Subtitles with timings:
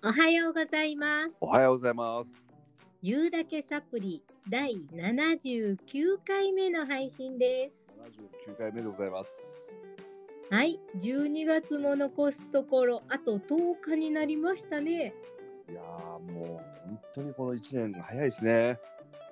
[0.00, 1.38] おはようございます。
[1.40, 2.30] おはようございます。
[3.02, 5.76] ゆうだけサプリ第79
[6.24, 7.88] 回目の配信です。
[8.46, 9.72] 79回目でございます。
[10.50, 15.14] はい、12月も残すところあと10日になりましたね。
[15.68, 18.78] いやーもう本当にこの1年早いですね。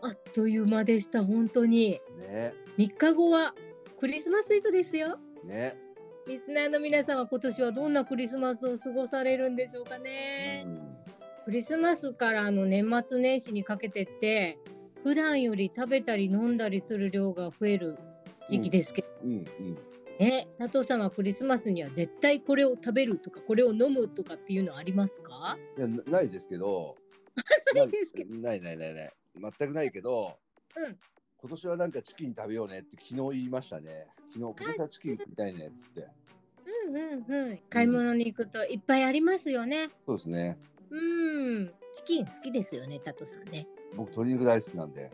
[0.02, 2.00] あっという間でした本当に。
[2.18, 2.52] ね。
[2.76, 3.54] 3日後は
[4.00, 5.16] クリスマスイブですよ。
[5.44, 5.85] ね。
[6.26, 10.64] リスナーの皆さんは今年はどんなクリスマスを過ごされるんでしょうかね。
[10.66, 10.96] うん
[11.44, 14.58] クリスマスからの年末年始にかけてって
[15.04, 17.96] 普段より食べたり飲んだりする量が増える
[18.50, 19.78] 時期ですけど、うんうん。
[20.18, 25.56] ね佐藤さんはクリスマスには絶対これを食べるとかこれを飲むとかっていうのありますか？
[25.78, 26.96] いやな ないですけど。
[27.76, 28.34] ないですけど。
[28.40, 29.12] ないないないない。
[29.36, 30.36] 全くないけど。
[30.76, 30.98] うん
[31.38, 34.06] 今年はなんかチキン食べようねって昨日言いましたね。
[34.32, 36.08] 昨日今年はチキン食いたいねっつって。
[36.86, 40.58] うんうんうん買い物に行くといっぱいありますよねそうですね。
[40.90, 40.96] う
[41.60, 45.10] んチキン好きですよね佐藤さんね僕鶏肉大好きなんで。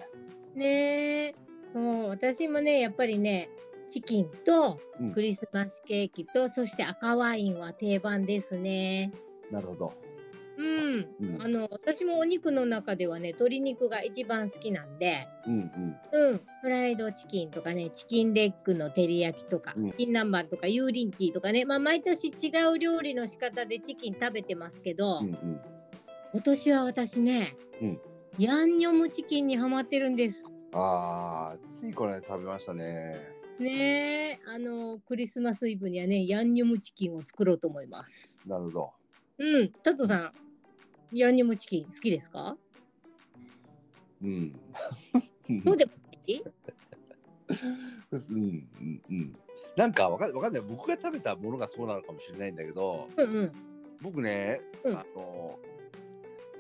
[0.55, 1.35] ねえ
[1.73, 3.49] そう私もねやっぱりね
[3.89, 9.13] チキンとうんクリスマスケーキと、そして赤ワインは定番ですね
[9.51, 9.93] なるほど。
[10.63, 11.35] うん。
[11.35, 11.43] うん。
[11.43, 15.27] あの私もお肉の中ではね鶏肉が一番好きなんで。
[15.47, 15.55] うん
[16.13, 16.31] うん。
[16.31, 16.41] うん。
[16.61, 19.91] フライドチキンとかねチキンレッグの照り焼きとか、うん。
[19.91, 21.65] チキン南蛮とか油淋鶏とかね。
[21.65, 25.61] まあ毎年違う料理の仕方でチキン食べてますけど、うんうん。
[26.33, 28.01] 今年は私ね、うん。
[28.39, 30.51] ヤンニョムチキンにハマってるんです。
[30.73, 33.43] ああ、ついこれ食べましたね。
[33.59, 38.39] ねえあのクリスマスイブにはねヤンニョムチキンを作ろうと思います。
[38.47, 38.91] なるほど。
[39.39, 39.73] うん。
[39.83, 40.33] タトさん
[41.13, 42.57] ヤンニョムチキン好きですか？
[44.23, 44.55] うん。
[45.65, 45.93] そうでも
[46.27, 46.43] いい？
[48.31, 49.37] うんうんうん。
[49.77, 50.63] なんかわかかんない。
[50.63, 53.53] 僕が食べたものがそうなのかもしれないんだけど、うんうん
[54.01, 55.59] 僕ね、うんあの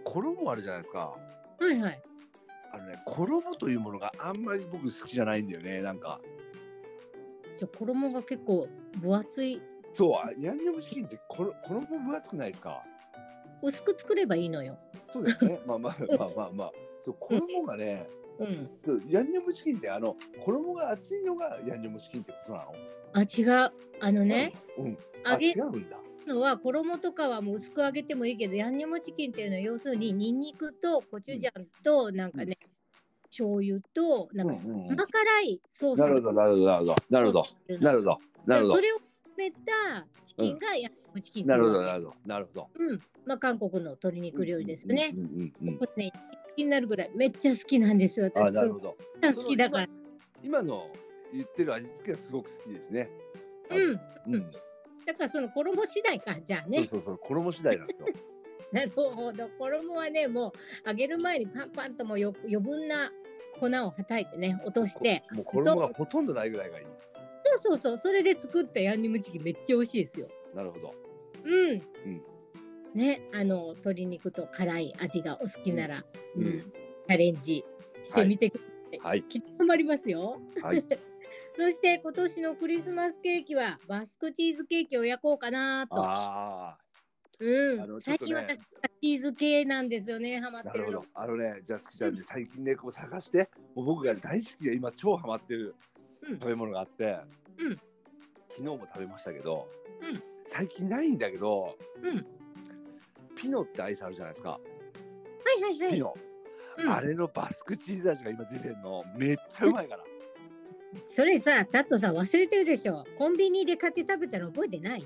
[0.04, 1.16] 衣あるじゃないですか。
[1.58, 2.02] はいはい
[2.72, 5.82] あのね、衣というものがあんまり僕好きじゃないんだよね。
[5.82, 6.20] なんか。
[7.58, 8.68] じゃあ衣が結構
[9.00, 9.60] 分厚い
[9.92, 11.52] そう、あヤンニョムチキンって衣
[11.86, 12.82] 分厚くないですか？
[13.62, 14.78] 薄く作ればいいのよ
[15.12, 15.60] そうですね。
[15.66, 16.72] まあまあまあ まあまあ。
[17.00, 18.08] そう衣がね、
[18.38, 18.70] うん
[19.08, 22.74] ヤンニョムチキンってあの衣が厚いのがヤンニョムチキンってことなの？
[23.12, 24.52] あ違うあのね。
[24.78, 24.98] うん。
[25.24, 25.98] 揚げあ違うんだ。
[26.26, 32.58] のは衣とかはもう薄く揚げてもいいけどヤンニョムチキンっていうのは要するにニンニクとコチュジャンとなんかね、
[33.26, 37.44] 醤油となんかうんうんうん甘辛いソースなるほどなるほどなるほどなるほど
[37.76, 42.68] なるほどなるほどそれを詰めたチキンがヤンニョムチキンないるほどなるほどなるほど。
[42.74, 48.96] うんまあ韓国の鶏肉料理ですよね、うんうんうんうんこれね好きになるぐらいめっちゃ好きなんですよあ私そなるほど。
[49.22, 49.88] 好きだから
[50.42, 50.90] 今の
[51.32, 53.08] 言ってる味付けはすごく好きですね。
[53.70, 54.50] うんうん。
[55.06, 58.06] だからその衣次第かじゃあねそうそうそう衣次第なんですよ。
[58.72, 60.52] なるほど衣はねも
[60.84, 63.12] う揚げる前にパンパンともうよ余分な
[63.58, 66.86] 粉をはたいてね落としてもう衣がほとんどないぐらいがいい。
[67.44, 70.94] そうそうそうそれで作ったヤンニョムチキンめっちゃ美味しいですよなるほど。
[71.44, 72.22] うん、うん。
[72.94, 76.04] ねあの鶏肉と辛い味がお好きなら、
[76.36, 76.46] ううん。
[76.58, 76.70] ん。
[76.70, 77.64] チャレンジ
[78.04, 79.22] してみてください、はい。
[79.24, 80.40] きっとハマりますよ。
[80.62, 80.84] はい。
[81.56, 85.96] そして今年のクリスマスケーキはバスクチーズケーキを焼こうかなと。
[85.98, 86.78] あ
[87.40, 88.32] うん、あのちょっとね。
[88.34, 90.84] 最近私チーズ系なんですよねハマあってるの。
[90.84, 91.08] なるほど。
[91.14, 95.74] あのねじゃあ好きちゃんで最近ねこう探してもう僕が大好きで今超ハマってる
[96.22, 96.34] うん。
[96.34, 97.18] 食べ物があって、
[97.58, 97.76] うん。
[98.48, 99.68] 昨日も食べましたけど、
[100.00, 102.26] うん最近ないんだけどうん。
[103.34, 104.50] ピノってアイスあるじゃないですか。
[104.50, 104.58] は
[105.58, 105.92] いはいはい。
[105.92, 106.14] ピノ、
[106.78, 106.92] うん。
[106.92, 110.04] あれのバスクチーズ味が今出てるのめっちゃうまいから。
[111.06, 113.04] それさタットさん忘れてるでしょ。
[113.16, 115.04] コンビニで買って食べたの覚えてない？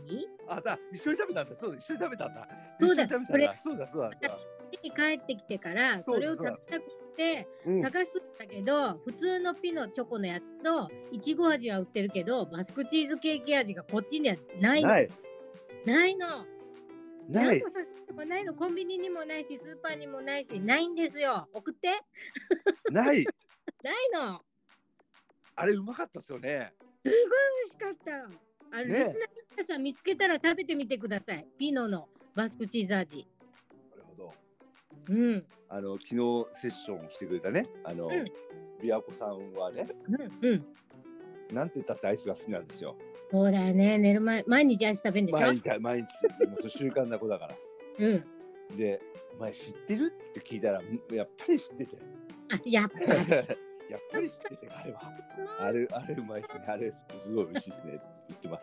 [0.49, 1.55] あだ一緒に食べたんだ。
[1.55, 2.49] そうだ一緒に食べたんだ。
[2.81, 3.61] そうだ一緒に食べたんだ。
[3.63, 4.39] そうだそうだそうだ。
[4.83, 6.87] 家に帰ってきてからそれを食べたく
[7.17, 7.83] てうん。
[7.83, 14.89] 探すんだけど、普通のピノチョコのやつといちご味は売ってるけどバスクチーズケーキ味がこっちにはないの。
[14.89, 15.09] ない
[15.87, 16.45] ないの。
[17.29, 17.63] ない。
[18.27, 18.55] ないの。
[18.55, 21.49] コンビニにもないしスーパーにもないしないんですよ。
[21.53, 22.01] 送って。
[22.91, 23.25] ない。
[23.83, 24.45] ないの。
[25.55, 26.75] あれうまかったですよね。
[27.05, 27.21] すごい
[27.63, 28.25] 美味しかった。
[28.77, 28.99] あの、ね。
[28.99, 29.19] リス
[29.57, 31.47] ナーさん見つけたら食べてみてください。
[31.57, 33.29] ピノのバスクチーズ味。
[33.91, 34.35] なるほど。
[35.09, 35.47] うん。
[35.69, 36.17] あの昨日
[36.61, 37.65] セッションしてくれたね。
[37.85, 38.13] あの、うん。
[38.13, 39.89] 琵琶湖さんはね。
[40.09, 40.77] うんうん
[41.53, 42.97] なんて言ったってアイスが好きなんですよ。
[43.31, 43.99] そうだよね。
[43.99, 45.41] 寝る前毎日アイス食べるんでしょ？
[45.41, 46.49] 毎日毎日。
[46.49, 47.57] もう習慣な子だから。
[48.07, 48.15] う
[48.75, 48.77] ん。
[48.77, 49.01] で
[49.39, 51.97] 「お前知ってる?」って聞いたらんやっぱり知ってて。
[52.53, 53.07] あやっぱり。
[53.89, 55.01] やっぱり知っててあれは。
[55.61, 56.65] あれあれうまいっすね。
[56.67, 58.63] あれすごい美味しいですねって言ってまし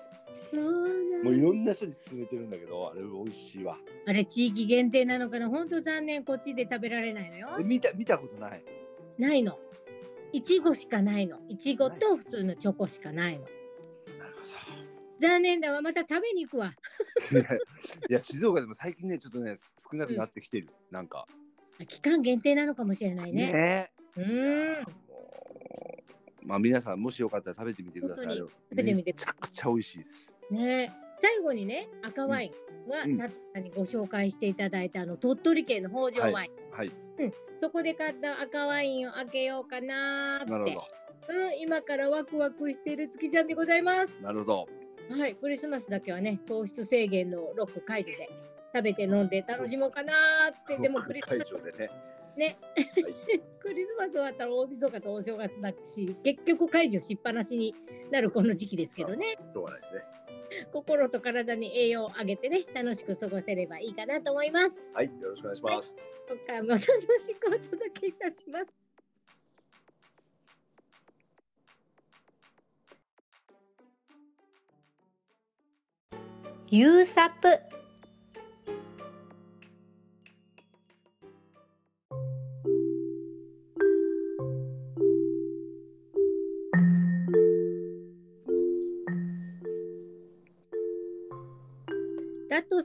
[1.24, 3.78] もういろんな人に勧めてるんだけど、あれ美味しいわ。
[4.06, 5.50] あれ地域限定なのかな？
[5.50, 6.24] 本当残念。
[6.26, 7.48] こっちで食べられないのよ。
[7.60, 8.64] え見た見たことない。
[9.18, 9.58] ないの
[10.34, 11.40] いちごしかないの。
[11.48, 13.46] いちごと普通のチョコしかないの。
[15.20, 15.82] 残念だわ。
[15.82, 16.74] また食べに行くわ。
[17.30, 17.42] ほど。
[17.42, 17.46] い
[18.10, 19.56] や静岡でも最近ねちょっとね
[19.92, 20.70] 少なくなってきてる。
[20.92, 21.28] なんか。
[21.88, 23.52] 期間限定なのかもしれないね。
[23.54, 23.92] ね。
[24.18, 24.84] うーん
[26.42, 28.36] まあ皆さんもしよかったら食べてみてください。
[28.36, 29.14] 食べてみて。
[29.14, 30.34] めちゃくちゃ美味しいです。
[30.50, 32.48] ね最後にね赤ワイ
[32.88, 33.18] ンは、うん。
[33.18, 36.92] タットさんにご紹介していただいたあの鳥取県の北条ワイン、はい。
[37.20, 40.52] うん、そこで買った赤ワインを開けようかなーって。
[40.52, 40.82] なるほ
[41.30, 44.22] うん、今からワクワクしている月ちゃんでございます。
[44.22, 44.28] ど。
[44.28, 44.68] なるほど。
[45.18, 45.36] はい。
[45.36, 48.30] クリスマスだけはね糖質制限のロック解除で
[48.74, 50.78] 食べて飲んで楽しもうかなーって。
[50.82, 51.90] でもクリス会マス場でね。
[52.38, 52.58] ね
[53.60, 57.76] クリスマス終わったら大晦日とお正月だし結局解除しっぱなしに
[58.12, 60.02] なるこの時期ですけどねしょうがないですね。
[60.72, 65.08] 心と体に栄養をあげてね楽しく過ごせればいいかなと思いますはい。
[65.08, 66.02] よろしくお願いします。
[66.30, 68.76] 今回も楽しくお届けいたします
[76.70, 77.60] ユーサップ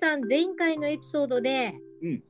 [0.08, 2.22] さん前回のエピソードで、うん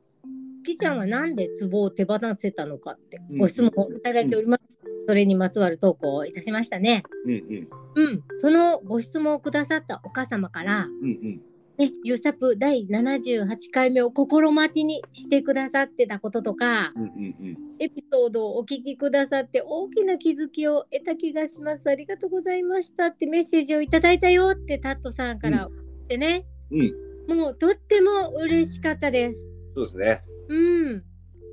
[0.67, 4.63] きちゃんはなんで壺を手放せたのかってうんご質問をいただいております。
[5.07, 7.05] それにまつわる投稿をいたしましたね。
[7.25, 11.41] うんうんうん、そのご質問をくださったお母様から、うんうん。
[11.79, 17.11] ね、ユーサップ第78回目を心待ちにしてくださってたこととか、うんうんう
[17.45, 17.59] ん。
[17.79, 21.89] エピソードをお聞きくださって大きな気づきを得た気がします。
[21.89, 25.69] ありがとうございましたってメッセージをいただいたよってタットさんからっ
[26.09, 27.08] てね、うん。
[27.29, 29.51] もうとっても嬉しかったです。
[29.75, 30.23] そうですね。
[30.49, 31.05] うん。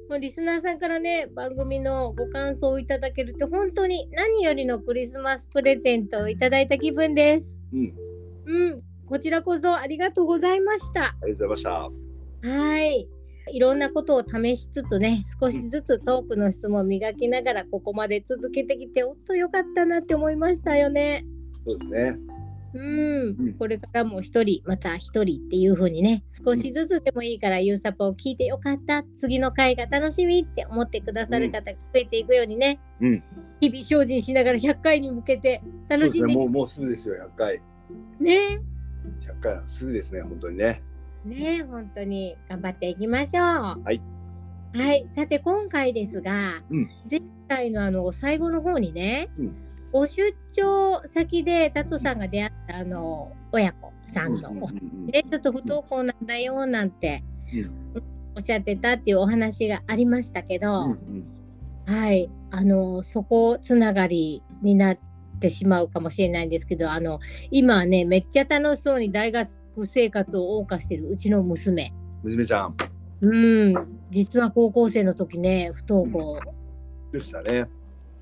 [0.10, 7.60] もうリスナーさんからね、番組のご感想をいただけるって本当に何よりのクリスマスプレゼントをいただいた気分です。
[7.74, 7.94] うん。
[8.46, 8.84] うん。
[9.08, 11.16] こちらこそありがとうございました。
[11.22, 11.90] ありがとうございま
[12.44, 13.08] しはい。
[13.52, 21.26] いろんなことを試しつつね、少しずつトークの質問を磨きながらここまで続けてきて、ほんとよかったなって思いましたよね。
[21.66, 21.72] た。
[21.72, 22.35] そうですね。
[22.76, 33.24] うん、うんこれからも一人また一人っていう風にね少しずつでもいいからユーサポを聞いてよかった次の回が楽しみって思ってくださる方が増えていくようにね、うん
[33.62, 36.20] 日々精進しながら100回に向けてそうですね。
[36.20, 37.16] 楽しんでもうもうすぐですよ。
[37.16, 37.62] 100回。
[38.20, 38.62] ね
[39.22, 40.22] 100回はすぐですね。
[40.22, 40.84] 本当にね。
[41.24, 44.02] ね本当に頑張っていきましょうはい
[44.74, 49.56] はいさて今回ですが、うん前回のあの最後の方にね、うん
[49.96, 54.68] ご出張先でタトさんが出会ったあの親子さんのお
[55.10, 58.04] でちょっと不登校なんだよなんて、うん。
[58.36, 60.88] おっしゃってたっていうお話がありましたけど、
[61.86, 62.30] はい。
[62.52, 64.98] あのそこつながりになっ
[65.40, 69.48] てしまうかもしれないんですけどあの今はねめっちゃ楽しそうに大学
[69.86, 71.94] 生活を謳歌してるうちの娘。
[72.22, 72.76] 娘ちゃん。
[73.22, 73.76] うん。
[74.12, 76.38] 実は高校生の時ね不登校
[77.14, 77.70] でしたね。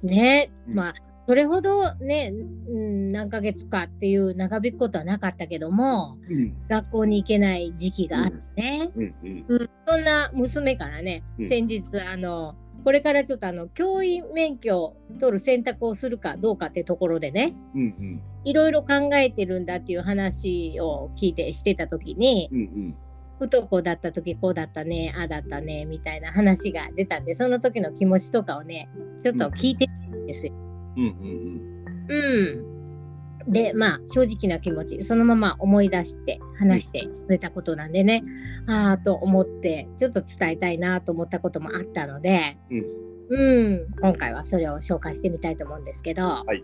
[0.03, 0.75] ね、うん。
[0.75, 2.33] まあそれほどね、
[2.67, 6.55] うん、何ヶ月かっていう長引くことはなかったけどもうん。
[6.67, 9.45] 学校に行けない時期があってね、うんうん。
[9.47, 11.49] うん、そんな娘からね、うん。
[11.49, 22.95] 先日あのこれからちょっとあの教員免許を取る選択をするかどうかってところでねうんいろいろ考えてるんだっていう話を聞いてしてた時にうんうん。
[23.39, 28.89] 不登校だった時こうだったねああだったねみたいな話が出たんでその時の気持ちとかをね
[29.21, 30.53] ちょっと聞いてみたんですよ。
[30.53, 31.73] うんうん
[32.09, 38.23] うん、でまあ正直な気持ちそのまま思い出して話してくれたことなんでね、
[38.67, 43.03] ああと思ってちょっと伝えたいなと思ったこともあったので、うん。
[43.29, 46.63] うん今回はそれを紹介してみたいと思うんですけど、はい。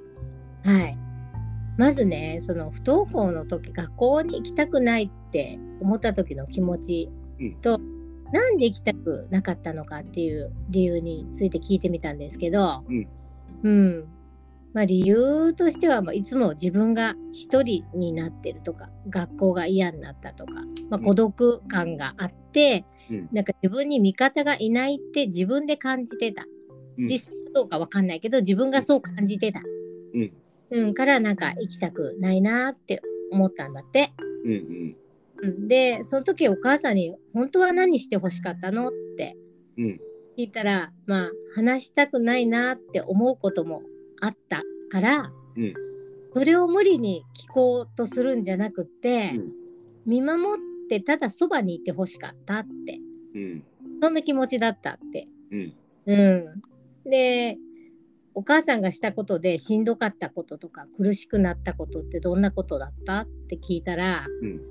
[0.64, 0.98] はい。
[1.78, 7.10] まずねその不登校の時学校に行きたくないって思った時の気持ち
[7.62, 7.80] と、
[8.34, 13.08] なんで行きたくなかったのかっていう理由について聞いてみたんですけど、うん。
[13.64, 14.19] うん
[14.74, 21.06] まあ、理由としては、まあ、いつも自分が一人になってるとか学校が嫌になったとか、まあ、うん。
[21.06, 23.30] 孤独感があって、うん。
[23.32, 26.46] なんか自分に味方がいないって自分で感じてた、
[26.98, 27.08] うん。
[27.08, 29.62] 実際どうかわかんないけど自分がそう感じてた、
[30.14, 30.34] うん。
[30.72, 34.14] うん、からなんか行きたくないなって思ったんだって。
[34.46, 34.96] うんうん。
[35.42, 39.38] うん、でその時お母さんに「本当は何してほしかったの?」って
[39.78, 40.02] うん。
[40.38, 43.82] 聞いたらまあ話したくないなって思うことも
[44.22, 45.74] あったから、うん。
[46.34, 49.52] それを無理に聞こうとするんじゃなくて、うん。
[50.06, 53.00] 見守ってただそばにいてほしかったって。
[53.36, 53.64] うん。
[54.02, 55.28] そんな気持ちだったって。
[55.52, 55.74] うん。
[56.06, 56.16] う
[57.06, 57.58] ん、で
[58.34, 64.62] お母さんがしたことでしんどかったこととか苦しくなったことってどんなことだったって聞いたらうん。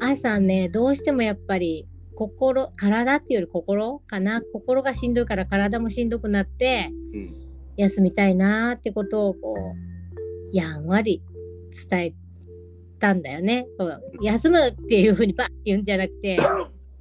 [0.00, 4.40] 朝ねどうしてもやっぱり心体っていうより心かな。
[4.52, 7.47] 心がしんどいから体もしんどくなってうん
[7.78, 9.54] 休みたいなーってことをこ
[10.52, 11.22] うやんわり
[11.88, 12.14] 伝え
[12.98, 13.66] たんだよね。
[13.78, 16.36] そう休むっていうふうにバッて言うんじゃなくて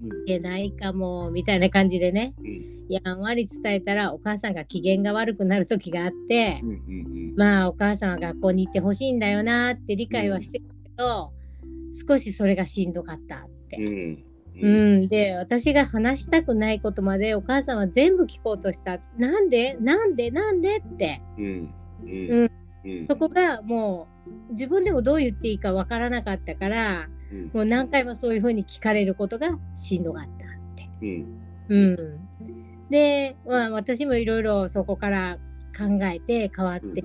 [0.02, 11.32] うんいけないかもみたいな感じでねうんやんわり伝えたらお母さんが機嫌が悪くなる時があってうんうんまあお母さんは学校に行ってほしいんだよなって理解はしてるけど
[12.08, 13.78] 少しそれがしんどかったって。
[13.78, 14.24] うん
[14.62, 19.00] うん、で私が話したくないことまでお母さんは全部聞こうとした。
[19.18, 19.78] なんで？
[19.80, 20.32] なんで？
[20.32, 20.78] なんで？
[20.78, 21.22] って。
[21.38, 21.74] うん。
[22.04, 22.10] うん。
[22.30, 22.52] うん。
[22.86, 23.08] うん。
[23.08, 24.08] そこがも
[24.50, 27.52] う自分でもどう言っていいかわからなかったからうん。
[27.54, 30.30] もう何回もそういうふうに聞かれることがしんどかったっ
[30.76, 30.90] て。
[31.02, 31.42] うん。
[31.70, 32.20] うん、
[32.90, 35.38] で、まあ、私もいろいろそこから
[35.78, 37.04] 考えて変わって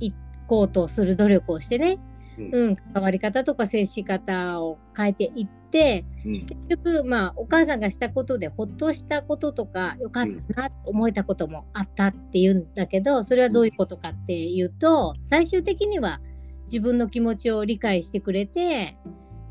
[0.00, 0.14] い
[0.46, 1.98] こうとする努力をしてね、
[2.38, 2.68] うん。
[2.68, 16.20] うん、関わり方とか接し方を変えていってうん結局まあお母さんがしたことでほっとしたこととかよかったなと思えたこともあったっていうんだけどそれはどういうことかっていうと最終的には
[16.64, 18.96] 自分の気持ちを理解してくれて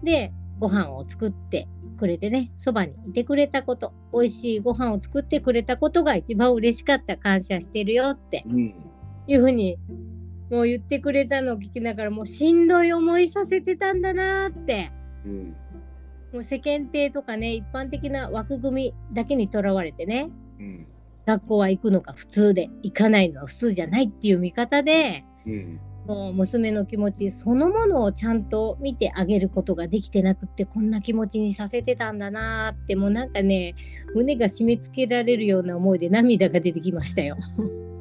[0.03, 1.67] でご飯を作って
[1.97, 8.75] くれてねそばにいてくれたこと美味しいご飯を作ってくれたことが一番嬉しかった感謝してるよってうん。
[9.27, 9.77] いうふうに
[10.49, 14.91] もう言ってくれたのを聞きながらもうしんどい思いさせてたんだなーって。
[15.25, 15.55] うん
[16.33, 20.29] もう世間体とかね一般的な枠組みだけにとらわれてね。
[20.59, 20.87] うん。
[21.25, 25.79] 学校は行くのが普通で行かないのは普通じゃないっていう見方でうん。
[26.05, 33.75] もう娘の気持ちそのものをちゃんと見てあげることができてなくってこんな気持ちにさせてたんだなーってもうなんかね
[34.15, 37.35] 胸が締め付けられるような思いで涙が出てきましたよ。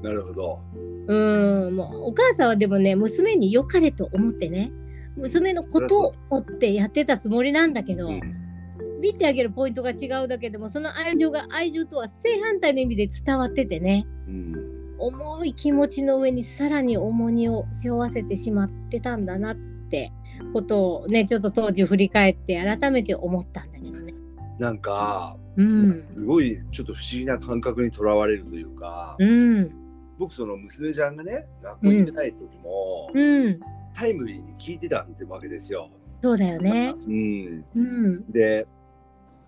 [0.07, 0.61] なるほど。
[1.09, 4.71] うーんもうお母さんはでもね娘に良かれと思ってね
[5.17, 8.21] 娘のことを思ってやってたつもりなんだけど、うん。
[9.01, 14.55] 見てあげるポイントが違うだけでもその愛情が愛情とは正反対の意味で伝わっててねうん。
[14.99, 19.57] 重い気持ちの上にさらに重荷を背負わせてしまってたんだなっ
[19.91, 20.13] て
[20.53, 24.15] ことをねちょっと当時振り返って改めて思ったんだけどね。
[24.59, 29.73] なんかうん、すごいちょっと不思議な感覚にとらわれるというかうん、
[30.19, 33.61] 僕その娘ちゃんがね学校に行ってない時もうん、
[33.95, 35.91] タイムリーに聞いてたってわけですよ。
[36.23, 36.95] そうだよね。
[37.07, 38.67] うん、うん、で、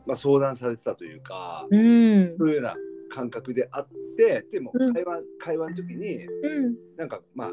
[0.07, 2.75] まあ、相談されてたというか、うん、そういうような
[3.11, 4.95] 感覚であってでもうん。
[4.95, 7.51] 会話,、会話の時にうん、なんかまあ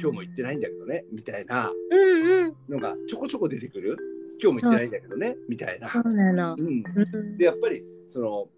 [0.00, 3.96] 今日も行ってないんだけどねみたいなうん、うん、のがちょこちょこ出てくる。
[4.42, 5.88] 今日も行ってないんだけどね、みたいな。
[5.88, 6.56] そうなの。
[6.58, 7.38] うん、うん。
[7.38, 8.48] でやっぱりその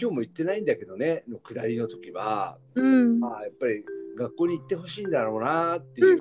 [0.00, 3.84] 今日も行ってないんだけどねの下りの時は、うん、まあ、やっぱり
[4.16, 6.20] 学校に行ってほしいんだろうなってう、いう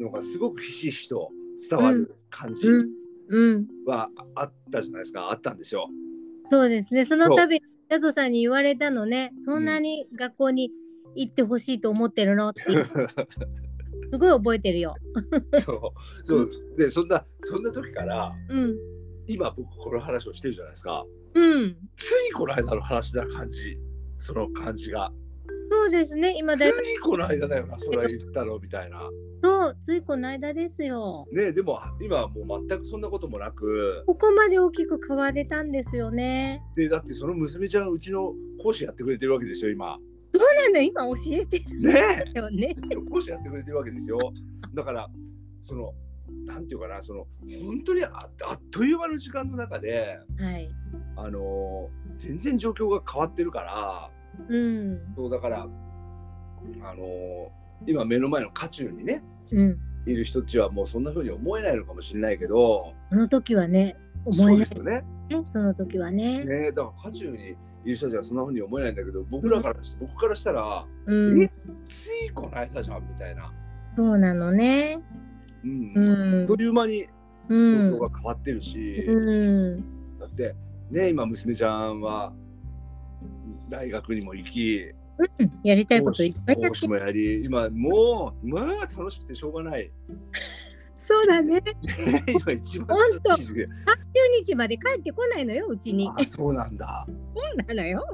[0.00, 1.30] のがすごくひしひしと
[1.68, 2.68] 伝わる感じ。
[3.86, 5.30] はあったじゃないですか。
[5.30, 5.88] あったんですよ。
[6.50, 7.04] そうですね。
[7.04, 10.70] その度に、ヤゾさんに言われたのね、そんなに学校に
[11.14, 12.62] 行ってほしいと思ってるのって、
[14.10, 14.94] すごい覚えてるよ。
[15.64, 16.26] そう。
[16.26, 16.48] そう。
[16.76, 18.76] でそんなそんな時からうん、
[19.28, 21.04] 今僕この話をしてるじゃないですか。
[21.34, 21.76] うん。
[21.96, 23.78] ついこの間の話な感じ。
[24.18, 25.12] その感じが。
[25.70, 26.34] そうですね。
[26.38, 27.78] 今つだいいこの間だよな。
[27.78, 29.02] それは言ったのみたいな。
[29.42, 31.26] そう、ついこの間ですよ。
[31.30, 34.02] ねでも今はもう全くそんなこともなく。
[34.06, 36.62] ここまで大きく変われたんですよね。
[36.74, 38.32] でだってその娘ちゃんうちの
[38.62, 39.98] 講師やってくれてるわけですよ今。
[40.34, 42.38] そうなの、今教えてるねえ。
[42.38, 42.74] よね。
[43.10, 44.18] 講師やってくれてるわけですよ。
[44.74, 45.06] だから
[45.60, 45.92] その
[46.46, 47.26] なんていうかなその
[47.64, 48.10] 本当にあ
[48.48, 50.68] あっという間の時間の中ではい。
[51.16, 54.10] あのー全然状況が変わってるから
[54.48, 55.14] うん。
[55.14, 55.66] そうだからあ
[56.94, 57.48] のー
[57.86, 59.78] 今目の前の渦中にねうん。
[60.06, 65.42] いる人たちはもうそんな風に思えないのかもしれないけどその時はね、思そえないうですよねね。
[65.44, 66.44] その時はね。
[66.44, 71.50] ねだから渦中にいる人たちはそんな風に思えないんだけど僕らからし僕からしたら、うんえ？
[71.86, 73.52] ついこの間じゃんみたいな、
[73.96, 74.98] そうなのね。
[75.64, 77.08] うんうんいう間にう
[77.48, 77.98] 状ん況。
[78.00, 80.18] が変わってるし、うん。
[80.18, 80.54] だって
[80.90, 82.32] ね今娘ちゃんは
[83.68, 89.90] 大学にも行きうんやりたい講こといっ師ぱいやもやり今もうまあ楽しくてしょうがない
[91.00, 91.62] そうだね。
[92.28, 93.66] 今一番ほんと楽しい時期30
[94.46, 96.10] 日まで帰ってこないのよ、うちに。
[96.14, 98.04] あそうなんだ そうなのよ。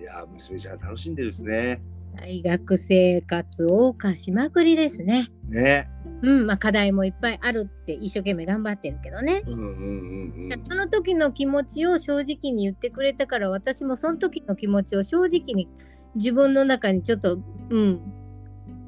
[0.00, 1.80] いや娘ちゃん楽しんでるですね
[2.14, 5.28] 大学生活を謳歌しまくりですね。
[5.48, 5.88] ね。
[6.22, 9.42] うんまあ、課題もいっぱいあるって一生懸命頑張ってるけどね。
[9.46, 10.64] うんうんうんうん。
[10.64, 15.68] その時の気持ちを正直に言ってくれたから私もその時の気持ちを正直に
[16.14, 17.38] 自分の中にちょっと、
[17.70, 18.00] うん、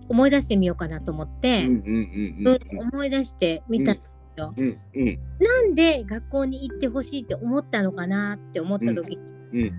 [0.08, 4.54] 思い出してみようかなと思って、うんうんうんうんうん思い出してみたんですよ。
[4.56, 9.18] うんうんなんで学校に行ってほしいって思ったのかなって思った時、
[9.52, 9.72] うん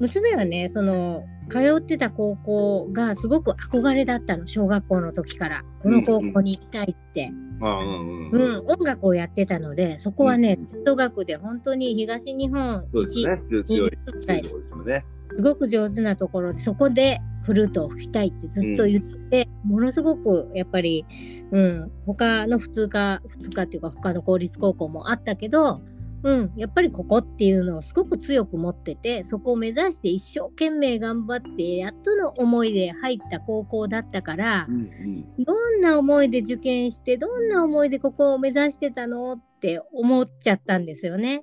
[0.00, 13.36] 娘はねその通ってた高校がすごく憧れだったの小学校の時からこの高校に行きたいって、うんううんん音楽をやってたのでそこはねうん吹奏楽で本当に東日本一、すね。
[13.44, 15.04] 強い強い20強いところですよね。
[15.36, 21.06] すごく上手なところでそこでフルートを吹きたいってずっと言ってて、ものすごくやっぱり、
[21.50, 25.80] うん、他の普通科普通科っていうか他の公立高校もあったけど、
[26.22, 41.42] うん、やっぱりここっていうのをすごく強く持っててそこを目指して一生懸命頑張ってやっとの思いで入った高校だったからう、んうんどんな思いで受験してどんな思いでここを目指してたのって思っちゃったんですよね。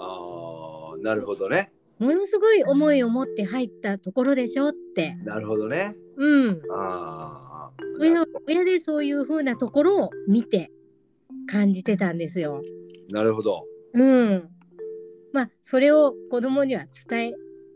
[0.00, 1.72] ああなるほどね。
[1.98, 5.14] ものすごい思いを持って入ったところでしょって。
[5.22, 5.94] なるほどね。
[6.16, 6.62] うん。
[6.72, 7.70] ああ。
[8.00, 10.72] 親親でそういう風なところを見て
[11.46, 12.62] 感じてたんですよ。
[13.10, 13.64] なるほど。
[13.94, 14.48] うん。
[15.32, 17.32] まあそれを子供には伝え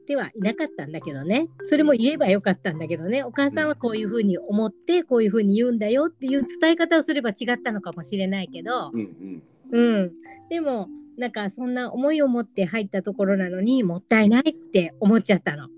[0.06, 1.48] てはいなかったんだけどね。
[1.68, 3.24] それも言えばよかったんだけどね。
[3.24, 9.42] お母さんはこういう風に思ってこういう風に言うんだよっていう伝え方をすれば違ったのかもしれないけど、うん
[9.72, 9.80] うん。
[9.80, 10.12] うん。
[10.48, 15.68] でもなんかそんな思いを持って入ったところなのにもったいないって思っちゃったの。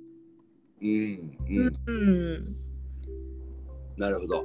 [0.83, 1.73] うんうん。
[1.87, 2.45] うん。
[3.97, 4.45] なるほど。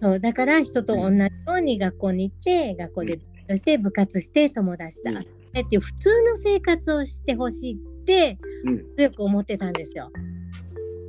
[0.00, 5.20] そうだから人と同じように学校に行って学校で勉強して部活して友達と遊ん
[5.52, 8.96] でっていう普通の生活をしてほしいってうん。
[8.96, 10.10] 強く思ってたんですよ。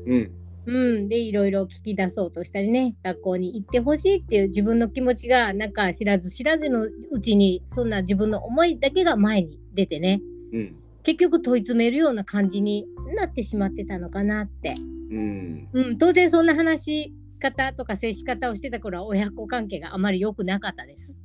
[0.06, 0.32] うん。
[0.66, 10.22] うん、でいろいろ聞き出そうとしたりね学校に行ってほしいっていう自分の気持ちがなんか知らず知らずのうちにそんな自分の思いだけが前に出てね
[10.54, 10.76] うん。
[11.04, 12.86] 結局問い詰めるような感じに
[13.16, 14.76] なってしまってたのかなって。
[14.78, 15.68] うん。
[15.74, 21.16] うん、当然そんな話し方とか接し方をしてた頃は親子関係があまり良くなかったです。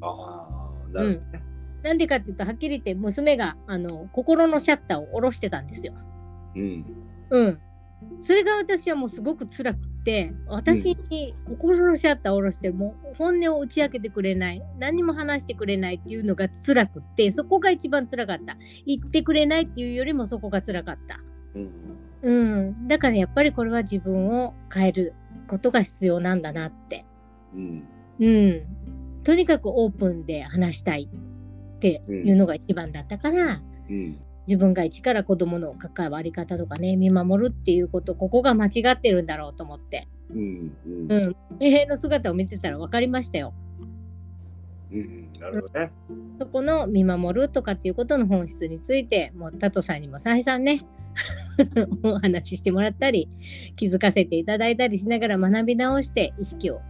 [0.00, 0.63] ああ
[0.94, 1.44] なるほどね。
[1.82, 5.92] なんでかっていうとはっきり言って娘があの心のシャッターを下ろしてたんですよ。
[6.56, 6.84] うん
[7.30, 7.60] うん。
[8.20, 21.20] それが私はもうすごく辛くって私に心のシャッターを下ろしてもう本音を打ち明けてくれない何も話してくれないっていうのが辛くってそこが一番辛かった言ってくれないっていうよりもそこが辛かった。
[21.54, 21.70] うん
[22.22, 22.30] う
[22.70, 22.88] ん。
[22.88, 25.14] だからやっぱりこれは自分を変える
[25.46, 27.04] ことが必要なんだなって。
[27.54, 27.84] うん
[28.20, 28.62] うん。
[29.24, 33.60] とにかくオープンで話したいっていうのが一番だったから、
[33.90, 40.06] うん自分が一から子供の関わり方とかね見守るっていうことここが間違ってるんだろうと思って。
[40.30, 41.12] うんうん。
[41.12, 41.88] うん。
[41.88, 43.54] の姿を見てたら分かりましたよ。
[44.92, 45.90] うんなるほどね。
[46.38, 50.84] そこの見守るとかっていうことの本質についてもうタトさんにも再三ね
[52.04, 53.28] お話ししてもらったり
[53.76, 56.80] 気づかせていただいたりしながら学び直して意識を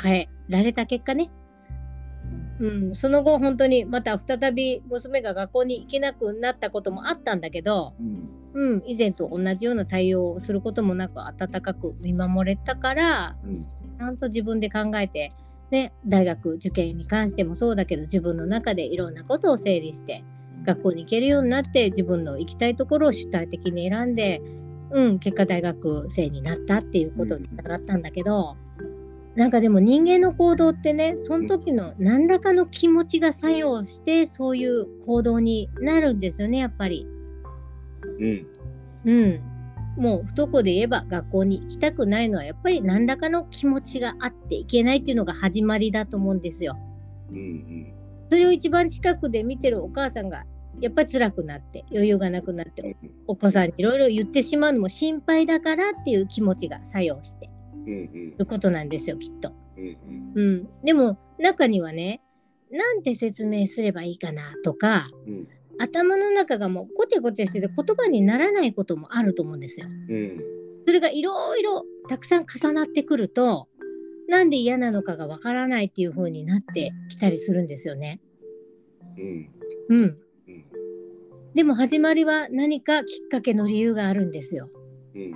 [0.00, 1.30] 変えられた結果ね
[2.60, 8.28] うん、その後本当にまた再び娘が学校に行けなくなったこともあったんだけど、うん。
[8.54, 13.56] うん、以前と同じような対応をすることもなく温かく見守れたからうん。
[13.56, 15.32] ちゃんと自分で考えて、
[15.70, 20.24] ね、大学受験に関してもそうだけど自分の中でいろんなことを整理して
[20.64, 24.40] 学校に行けるようになって自分の行きたいところを主体的に選んで、
[24.90, 28.56] うん、結果大学生になったっていうことにつながったんだけど、
[29.38, 37.06] なんかでも人間の行動ってねその時の何らかの気持ちが作用してそういう行動になるんですよねやっぱり。
[38.18, 38.46] うん。
[39.04, 39.40] うん、
[39.96, 46.76] もう不登校で言えば学校に行きたくないのはやっぱり何らかの気持ちがあっていけないっていうのが始まりだと思うんですよ。
[47.30, 47.94] うん
[48.30, 50.42] それを一番近くで見てるお母さんが
[50.80, 52.96] やっぱり辛くなって余裕がなくなって
[53.28, 57.48] お子さんにいろいろ言ってしまうのも心配だからっていう気持ちが作用して
[57.88, 59.52] うんうんいることなんですよきっと。
[59.76, 62.22] うんうん、でも中にはね
[62.70, 65.48] なんて説明すればいいかなとかうん
[65.80, 69.86] 頭の中がもうごちゃごちゃしてて言葉にならないこともあると思うんですよ。
[69.86, 70.42] うん
[70.86, 73.68] それがいろいろたくさん重なってくると
[74.26, 78.20] なんで嫌なのかがわからないっていう風になってきたりするんですよね。
[79.16, 79.50] うん
[79.88, 80.02] うん。
[80.02, 80.18] うん
[81.54, 84.68] でも始まりは何かきっかけの理由があるんですよ。
[85.14, 85.32] うん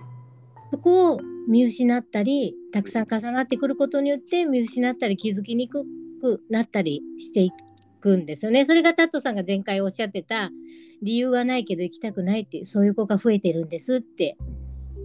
[0.73, 5.85] そこを見失ったりたくさん重なってくることによって見失ったり気づきにく
[6.20, 7.50] くなったりしてい
[8.00, 8.64] くんですよね。
[8.64, 10.50] それがタットさんが前回おっしゃってた
[11.02, 14.37] 理由はないけど行きたくないっていうそういう子が増えてるんですって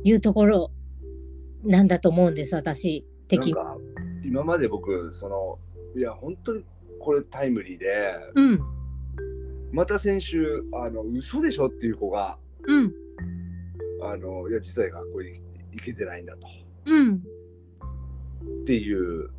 [0.03, 0.71] いうところ
[1.63, 3.55] なんだと思うんです私的に。
[4.23, 5.59] 今まで僕その
[5.95, 6.63] いや本当に
[6.99, 8.59] これタイムリーで、うん、
[9.71, 12.93] また先週あの嘘でしょっていう子が、うん、
[14.01, 15.46] あのいや実は学校に
[15.77, 16.47] 行けてないんだと、
[16.87, 19.29] うん、っていう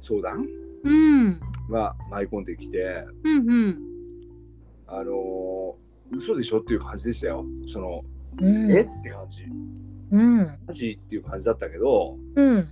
[0.00, 0.46] 相談、
[0.84, 3.78] うん、が舞い込んできて、うんうん、
[4.86, 5.76] あの
[6.12, 7.44] 嘘でしょっていう感じでしたよ。
[7.66, 8.02] その、
[8.40, 9.44] うん、えって感じ、
[10.12, 12.68] うん、マジっていう感じだったけど、うん、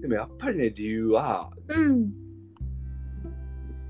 [0.00, 2.10] でもやっぱりね理由は、うん、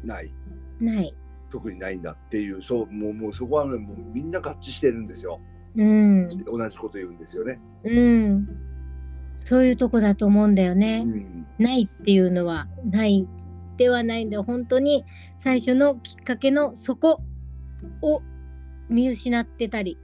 [0.04, 0.32] ない。
[0.80, 1.14] ない。
[1.50, 5.40] 特にないんだっていうそうもうもうそこは、ね、もうみんな合致してるんですよ、
[5.76, 7.60] うん、同じこと言うんですよね。
[7.84, 8.48] うん
[9.44, 11.02] そういうとこだと思うんだよね。
[11.04, 13.26] うん、ないっていうのはない
[13.76, 15.04] ではないんで本当に
[15.38, 17.22] 最初のきっかけのそこ
[18.02, 18.22] を
[18.88, 19.98] 見失ってたり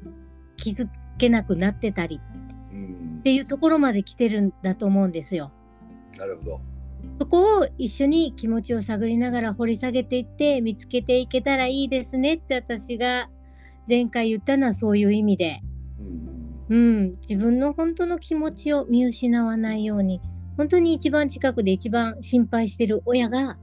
[0.56, 2.20] 気づけなくなってたり
[3.18, 5.52] っていうところまで来てるんだと思うんですよ。
[6.18, 6.60] なるほど。
[7.18, 13.28] そこを一緒に気持ちを探りながら掘り下げていって見つけていけたらいいですねって私が
[13.88, 15.60] 前回言ったのはそういう意味で、
[16.68, 20.20] うん、うん、自分の本当の気持ちを見失わないように。
[20.56, 23.58] 本当に一番近くで一番心配してる親が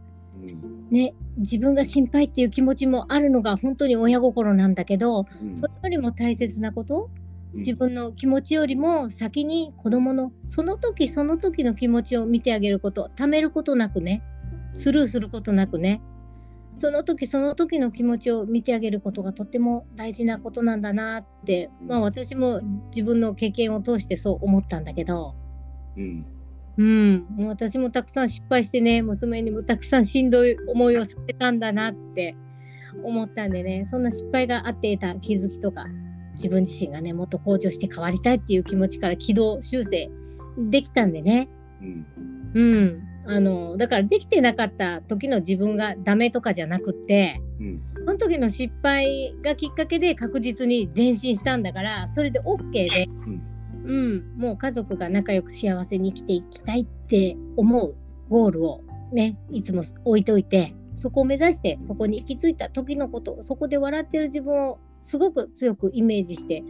[0.91, 7.09] ね、自分が心配っていう気持ちもあるのが本当に親心なんだけど、うん、それよりも大切なこと
[7.55, 13.09] 自分の気持ちよりも先に子供のその時その時の気持ちを見てあげること。
[13.15, 14.23] 貯めることなくね。
[14.75, 16.01] スルーすることなくね
[16.77, 25.35] その時その時の気持ちを見てあげることがとっても大事なことなんだなって、まあ、私も自分の経験を通してそう思ったんだけど、
[25.95, 26.25] うん、
[26.77, 32.35] うん、もう私もたくさん失敗してね娘にもたくさんしんどい思いをさせたんだなって
[33.03, 35.85] 思ったんでねそんな失敗があっていた気づきとか
[36.33, 40.09] 自分自身がねもっと向上して変わりたいっていう気持ちから軌道修正
[40.57, 41.47] できたんでね、
[41.81, 42.05] うん、
[42.53, 53.07] うん、あのだからできてなかった時の自分がダメとかじゃなくって、うん、その時の失敗がきっかけで確実に前進したんだからそれで OK で。
[53.27, 53.53] うん
[53.85, 57.95] うん、もう家族が仲良く幸せに生きていきたいって思う
[58.29, 58.81] ゴールを
[59.11, 66.63] ねいつも置いといてそこを目指してそこに行き着いた時のことそこで笑ってる自分をすごく強くイメージして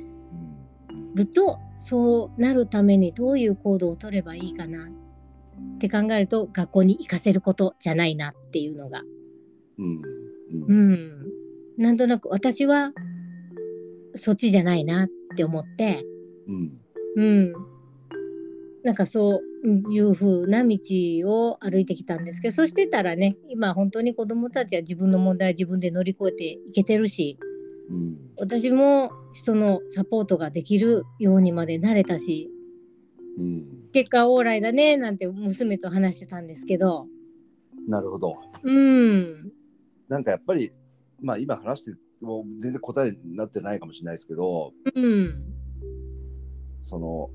[1.13, 4.89] るとそうなるためにどういう行動をとればいいかな
[5.75, 9.01] って考えると学校に行かせることじゃないなっていうのが、
[9.77, 10.01] うん、
[10.67, 11.11] うん、
[11.77, 12.91] なんとなく私は
[14.15, 16.03] そっちじゃないなって思って、
[16.47, 16.71] うん。
[17.15, 17.53] うん。
[18.83, 20.77] なんかそういう風な道
[21.25, 27.37] を歩いてきたんですけど、そしてたらね、今本当に子供たちは自分の問題自分で乗り越えていけてるし、
[27.89, 32.49] うん、私も人のサポートができるようにまでなれたし、
[33.37, 37.07] うん、結果オーライだねなんて娘と話してたんですけど。
[37.87, 38.35] なるほど。
[38.63, 39.51] うん。
[40.07, 40.71] なんかやっぱり、
[41.21, 45.53] まあ今話しても全然答えになってないかもしれないですけど、うん。
[46.81, 47.29] その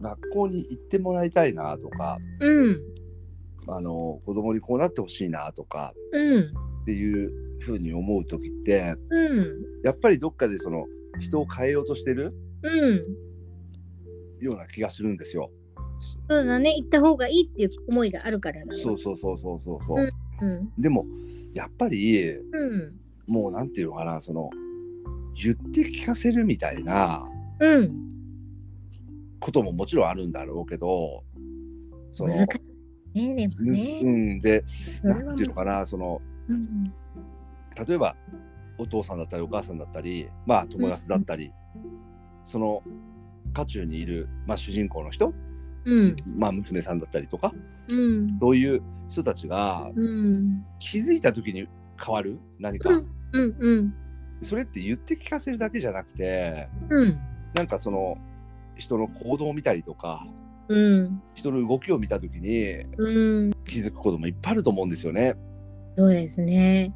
[0.00, 2.80] 学校に行ってもらいたいなとか、うん、
[3.68, 10.86] あの子供にこうなってほしいなとか、うん、っていうふうに思う時って、うん、やっぱりどっかでその
[11.20, 13.04] 人を変えようとしてる、うん、
[14.40, 15.50] ような気がするんですよ。
[16.00, 16.74] そうだね。
[16.76, 18.66] 行った方がいいっていう思いがあるからね。
[18.70, 20.08] そうそうそうそうそうそう。
[20.40, 21.04] うん、でも
[21.54, 22.94] やっぱり、うん、
[23.26, 24.50] もうなんていうのかなその
[25.34, 27.26] 言って聞かせるみたいな、
[27.58, 28.08] うん、
[29.40, 31.24] ことももちろんあるんだろうけど
[32.12, 32.46] その、ね
[33.14, 33.50] ね、
[34.02, 34.40] うん。
[34.40, 34.64] で
[35.02, 36.92] なんていうのかなその、うん、
[37.86, 38.14] 例えば
[38.78, 41.52] お父さんだったりお母さんだったりまあ友達だったり、うん、
[42.44, 42.82] その
[43.52, 45.32] 渦中にいる、まあ、主人公の人、
[45.84, 47.52] うん、まあ娘さんだったりとか、
[47.88, 51.66] うん、そういう人たちが、うん、気づいた時に
[52.02, 52.38] 変わる？
[52.58, 52.96] 何か、う
[53.40, 53.94] んうん、
[54.42, 57.18] それって言って聞かせるだけじゃなくて、うん、
[57.54, 58.16] なんかその
[58.76, 60.26] 人の行動を見たりとか、
[60.68, 65.34] うん、人の動きを見た時に、うん、気づくこともいっぱいあると思うんですよね。
[65.96, 66.94] そうですね。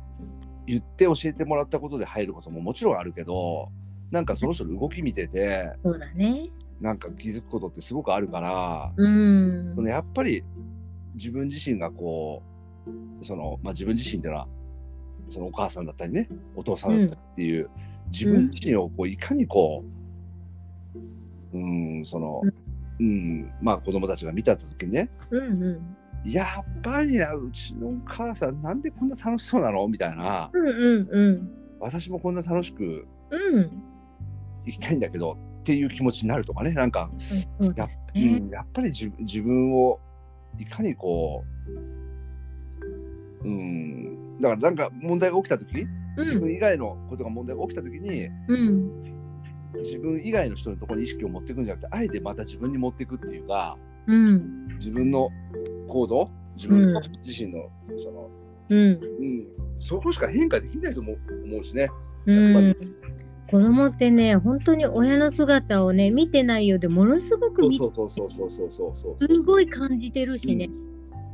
[0.64, 3.68] 言って教えてもらったことで入ることももちろんあるけど
[4.12, 6.50] なんかその人の動き見ててそうだね。
[6.80, 10.44] なんか気づくことってすごくあるから、うん、そのやっぱり
[11.14, 12.42] 自分自身がこ
[13.20, 14.48] うその、まあ、自分自身っていうのは
[15.28, 17.70] そのお母さんだったりねお父さんだったりっていう、うん、
[18.10, 19.84] 自分自身をこういかにこ
[21.54, 22.42] ううんその、
[22.98, 25.80] うん、まあ子供たちが見た時にね、うんう
[26.26, 29.86] ん、やっぱりなうちのお母さんなんでこんな楽しそうなの？
[29.86, 30.72] みたいな、うんう
[31.04, 33.06] んうん、私もこんな楽しく
[34.64, 37.10] 行きたいんだけどっていう気持ちになるとかねなんか、
[38.52, 40.00] やっぱり自自分を
[40.58, 41.44] いかにこ
[43.44, 45.86] ううんだからなんか問題が起きた時、
[46.18, 49.12] 自分以外のことが問題が起きた時に、うん。
[49.76, 54.68] 自分以外の人のところに意識を持っていくんじゃなくてあえてまた自分に持っていくっていうかうん。
[54.74, 55.30] 自分の
[55.88, 58.30] 行動自分の自身のその、
[58.68, 58.78] うん。
[58.78, 59.46] うん、
[59.80, 61.88] そこしか変化できないと思う思うしね。
[62.26, 62.76] うん
[63.52, 69.26] 子供ってね本当に親の姿をね見てないようでものすごく見そうそうそうそうそうそうそう。
[69.26, 70.70] すごい感じてるしね、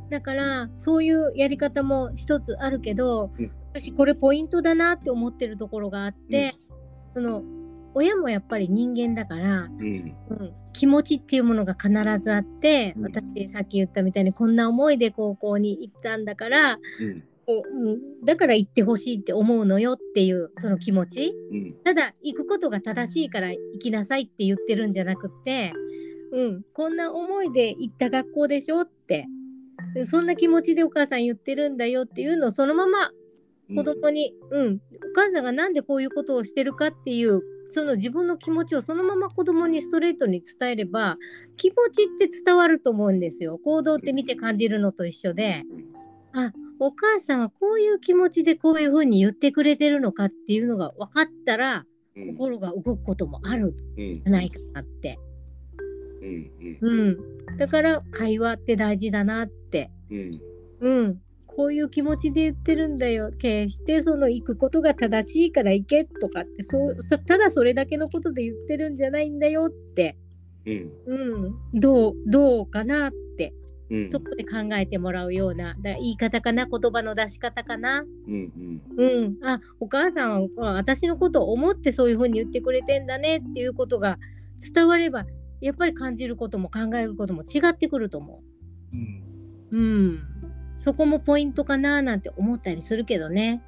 [0.09, 3.51] だからそういうやり方も一つあるけど、うん。
[3.73, 6.55] 私これポイントだなって思ってるところがあって、
[7.13, 7.41] その
[7.93, 10.13] 親もやっぱり人間だから、うん。
[10.29, 11.89] うん、気持ちっていうものが必
[12.21, 13.03] ずあって、うん。
[13.05, 21.33] 私さっき言ったみたいにこんな思いで高校に行ったんだからうんこううん、だから行ってほしいって思うのよっていうその気持ち。
[21.51, 21.73] うん。
[21.83, 25.73] ただ行くことが正しいから行きなさいって言ってるんじゃなくって、
[26.31, 29.25] うん、こんな思いで行った学校でしょって
[29.95, 33.09] でそんな気持ちでお母さん言ってるんだよっていうのをそのまま
[33.75, 34.75] 子供に、うん
[35.11, 41.17] お母さんがなんでこういうことをしてるかっていうその自分の気持ちをそのまま子供にストレートに伝えれば
[41.57, 43.57] 気持ちって伝わると思うんですよ。
[43.57, 45.63] 行動って見て感じるのと一緒で。
[46.33, 52.27] あお母さんはこういう気持ちでこういうふうに言ってくれてるのかっていうのが分かったらうん。
[52.35, 55.19] 心が動くこともあるじゃないかなって、
[56.21, 56.99] うんうん。
[56.99, 60.41] うん、だから会話って大事だなって、うん。
[60.81, 63.31] うん、こういう気持ちで言ってるんだよ。
[63.31, 70.17] 決してその行くことが正しいから行けとかってそうそただそれだけのことで言ってるんじゃないんだよって、
[70.65, 70.91] うん。
[71.05, 71.15] う
[71.49, 73.53] ん、どうどうかなって。
[73.53, 73.68] うん
[74.11, 78.03] そこで考えてもらうようなだ言い方かな言葉の出し方かな。
[78.27, 84.19] うんうん、あお母さんは私のことを思ってそういうふうに言ってくれてんだねっていうことが
[84.73, 85.25] 伝われば
[85.59, 88.41] やっぱり感じることも考えることも違ってくると思
[88.93, 88.95] う。
[88.95, 89.23] ん。
[89.71, 89.77] う。
[89.77, 90.19] うん、
[90.77, 93.63] そこもポイントかななんて思ったりするけどね。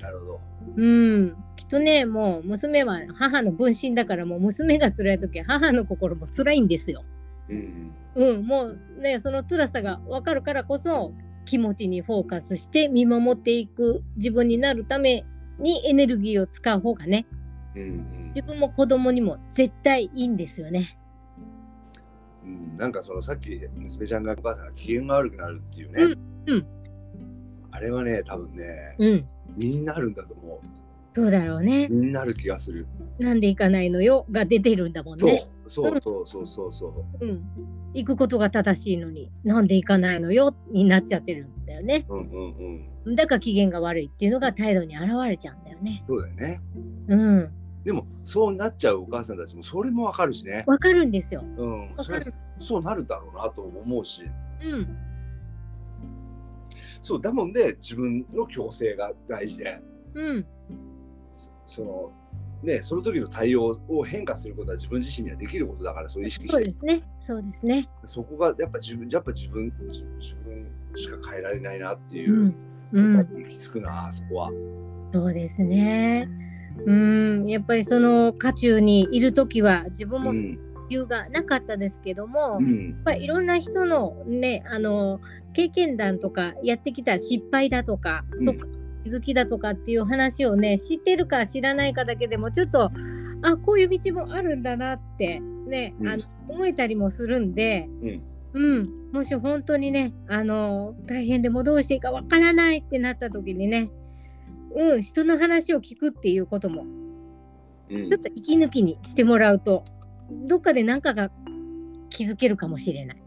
[0.00, 0.40] なるほど。
[0.76, 7.02] うん、きっとねもう娘は母の分身だからもう娘が辛い時は母の心も辛いんですよ。
[7.50, 11.12] うんうん、もうねその辛さが分かるからこそ
[11.44, 15.24] 気持ちにフォーカスして見守っていく自分になるため
[15.58, 17.26] にエネルギーを使う方がね
[17.74, 20.96] うん自分も子供にも絶対いいんですよね。
[22.44, 26.66] うんなんかそのさっき娘ちゃんがお母さんが機嫌が悪くなるっていうね、うんうん。
[27.72, 30.60] あれはね多分ねうん、みんなあるんだと思
[31.14, 31.88] そうだろうね。
[31.90, 31.92] う。
[31.92, 32.86] みんなある気がする、
[33.18, 35.30] なんで行かないのよが出てるんだもんそう。
[35.30, 35.48] ね。
[35.70, 37.24] そうそうそうそうそう。
[37.24, 37.44] うん、
[37.94, 42.06] 行くことが正しいのになんで行かないのよになっちゃってるんだよね。
[42.08, 43.14] うんうんうん。
[43.14, 46.02] だから機嫌が悪いっていうのが態度に現れちゃうんだよね。
[46.08, 46.60] そうだよね。
[47.06, 47.50] うん、
[47.84, 50.64] でもそうなっちゃうお母さんたちもそれもわかるしね。
[50.66, 51.44] わかるんですよ。
[51.56, 51.94] うん。
[51.98, 52.20] それ。
[52.58, 54.24] そうなるだろうなと思うし。
[54.64, 54.88] うん、
[57.00, 59.80] そうだもんで自分の強制が大事で。
[60.14, 60.46] うん、
[61.32, 62.12] そその
[62.62, 67.02] ねその時の対応を変化することは自分自身にはできることだからそう意識してそうですね。
[67.20, 67.88] そうですね。
[68.04, 72.54] そこがやっぱ自分やっぱ自分自自分しか変えられないなっていう、うん、
[72.92, 73.16] うん。
[73.18, 74.50] 行き着くなそこは。
[75.12, 76.28] そうですね。
[76.86, 85.20] うん、やっぱりその渦中にいる時は自分も理由がなかったですけども、やっうんぱりいろんな人のね、あの
[85.52, 88.66] 経験談とかやってきた失敗だとか、うんそっか
[89.04, 92.90] 気づきだとかっていう話をね、知ってるか知らないかだけでもちょっと
[93.42, 96.08] あこういう道もあるんだなってね、うん。
[96.08, 98.22] あの思えたりもするんで、うん。
[98.52, 103.90] うん、もし本当にね、あの大変でもどうしていいかわからないってなった時にね、
[104.74, 106.84] うん、人の話を聞くっていうことも
[107.90, 108.10] うん。
[108.10, 109.84] ちょっと息抜きにしてもらうと、
[110.48, 111.30] どっかで何かが
[112.08, 113.22] 気づけるかもしれない。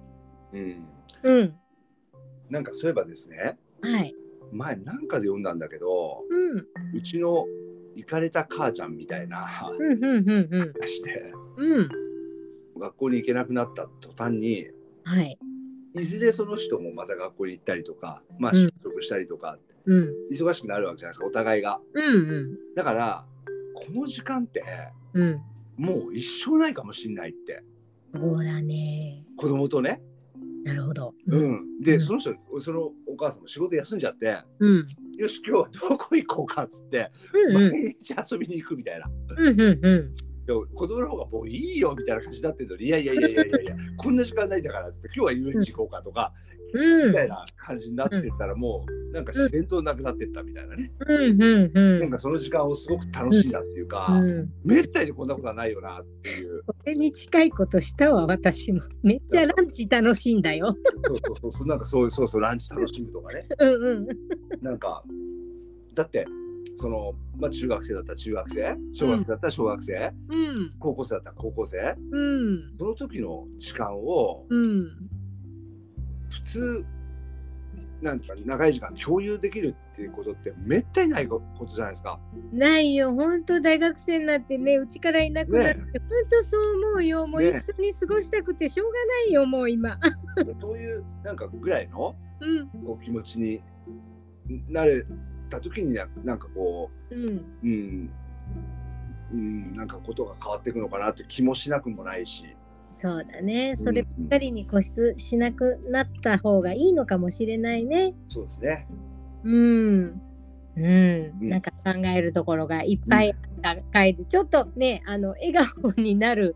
[0.54, 0.86] うん。
[1.24, 1.56] うん、
[2.50, 3.58] なんかそういえばですね。
[3.82, 4.14] はい。
[4.54, 7.46] 前なんかで読んだんだけどうん、うちの
[7.96, 11.90] 行かれた母ちゃんみたいな話でうん、
[12.80, 14.68] 学校に行けなくなった途端に
[15.04, 15.38] はい。
[15.96, 21.80] いずれその人もまた学校に行ったりとか、まあ、うん就職したりとか、うん、忙しくなるわけじゃないですかお互いが。
[21.94, 23.26] うん、うん、だから
[23.76, 24.64] この時間って
[25.14, 25.42] うん。
[25.78, 27.64] もう一生ないかもしんないって
[28.16, 29.24] そうだね。
[29.38, 30.02] 子供とね。
[30.64, 31.14] なるほど。
[31.28, 37.12] ううん、ん、で、うんその人そのお母さんも仕事休んじゃってうん、よし今日はどこ行こうかっつって、
[37.54, 39.10] 毎日遊びに行くみたいな。
[39.38, 40.14] うん、うん、うん。
[40.46, 46.34] 子供の方がもういいよみたいな感じになってるのにいやいやいやいやいやいやこんな時間ないんだからって今日は遊園地行こうかとか、
[46.74, 51.42] うん、みたいな感じになってったらもうなんか自然となくなってったみたいなね、うん。
[51.42, 51.72] うん。
[51.74, 52.00] うん。
[52.00, 56.64] なんかその時間をすごく楽しんだっていうか、うん、めったにこんなことはないよなっていう。
[56.66, 58.82] それに近いことしたわ私も。
[59.04, 60.76] めっちゃランチ楽しいんだよ。
[61.06, 63.46] そうそうそうそうなんかそうそうそうランチ楽しむとかね。
[63.60, 63.84] うん。
[63.84, 64.08] うん。
[64.62, 65.04] なんか
[65.94, 66.26] だって
[66.76, 70.74] その、まあ、中学生だったら中学生小学生だったら小学生、うん。
[70.80, 71.96] 高校生だったら高校生。
[72.12, 72.78] うん。
[72.78, 75.10] その時の時間をうん。
[76.30, 76.86] 普通
[78.02, 82.20] なんか長い時間共有できるっていうことってめったにないことじゃないですか。
[82.52, 83.14] ないよ。
[83.14, 85.84] 本当大学生になってねうちからいなくなって、ね。
[85.84, 87.26] 本当そう思うよ。
[87.28, 89.98] もうね一緒に過ごしたくてしょうがないよもう今。
[90.60, 92.68] そういうなんかぐらいのうん。
[92.86, 93.64] こう気持ちに
[94.68, 95.06] なれ
[95.54, 97.28] た時にななんかこうん。
[97.28, 98.10] う、うん、
[99.32, 102.56] うん、なんかことが変わっていくのかなって気もしなくもないし。
[102.92, 103.76] そうだね。
[103.76, 108.14] そればうんっかりに固執しなくなった方がいいのかもしれないね。
[108.28, 108.88] そうですね。
[109.44, 110.22] うん。
[110.76, 111.50] うん、うん。
[111.50, 116.56] なんか考えるところがいっぱいあった回で、ちょっとねあの笑顔になる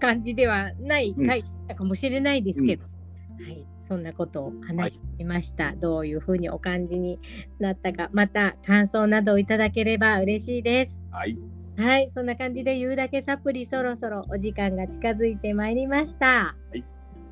[0.00, 1.42] 感じではない回
[1.76, 7.18] かもしれないですけど、はい、そんなことを話してみました、どういうふうにお感じに
[7.58, 11.02] なったかまた感想などをいただければ嬉しいです。
[11.10, 11.36] はい。
[11.76, 16.26] はい、そんな感じで言うだけサプリそろそろお時間が近づいてまいりました。
[16.26, 16.84] はい。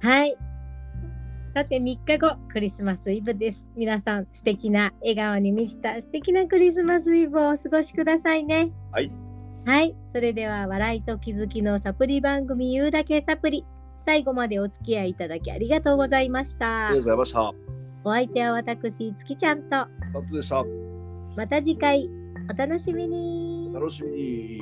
[0.03, 0.37] はい。
[1.55, 3.71] さて3日後クリスマスイブです。
[3.75, 8.71] 皆さん素敵な笑顔に満ちた素敵なクリスマスイブをお過ごしくださいね。
[8.93, 9.11] はい。
[9.65, 9.97] はい。
[10.13, 13.65] それでは笑いと気づきのサプリ番組言うだけサプリ。
[14.01, 16.87] 最後までお付き合いいただきありがとうございました。
[16.87, 17.53] ありがとうございました。
[18.03, 19.87] お相手は私、月ちゃんと。
[21.37, 22.09] また次回、
[22.51, 23.71] お楽しみに。
[23.73, 24.61] 楽しみに。